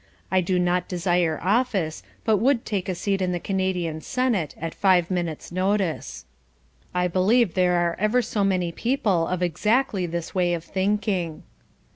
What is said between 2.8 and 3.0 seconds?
a